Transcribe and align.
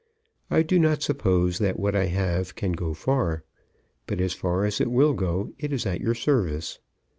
I 0.49 0.63
do 0.63 0.79
not 0.79 1.03
suppose 1.03 1.59
that 1.59 1.79
what 1.79 1.95
I 1.95 2.05
have 2.05 2.55
can 2.55 2.71
go 2.71 2.95
far; 2.95 3.43
but 4.07 4.19
as 4.19 4.33
far 4.33 4.65
as 4.65 4.81
it 4.81 4.89
will 4.89 5.13
go 5.13 5.53
it 5.59 5.71
is 5.71 5.85
at 5.85 6.01
your 6.01 6.15
service. 6.15 6.79